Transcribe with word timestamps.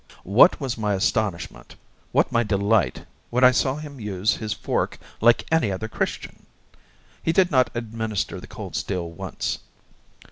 What 0.25 0.59
was 0.59 0.79
my 0.79 0.95
astonishment, 0.95 1.75
what 2.11 2.31
my 2.31 2.41
delight, 2.41 3.05
when 3.29 3.43
I 3.43 3.51
saw 3.51 3.75
him 3.75 3.99
use 3.99 4.37
his 4.37 4.51
fork 4.51 4.97
like 5.21 5.45
any 5.51 5.71
other 5.71 5.87
Christian! 5.87 6.47
He 7.21 7.31
did 7.31 7.51
not 7.51 7.69
administer 7.75 8.39
the 8.39 8.47
cold 8.47 8.75
steel 8.75 9.11
once. 9.11 9.59